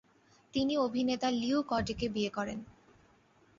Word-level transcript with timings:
তিনি 0.53 0.73
অভিনেতা 0.77 1.29
লিউ 1.31 1.59
কডিকে 1.63 2.07
বিয়ে 2.09 2.29
করেন। 2.29 2.59